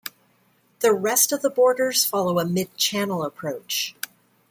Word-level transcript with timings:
The 0.79 0.93
rest 0.95 1.31
of 1.31 1.43
the 1.43 1.49
borders 1.51 2.03
follow 2.05 2.39
a 2.39 2.43
mid-channel 2.45 3.23
approach. 3.23 3.93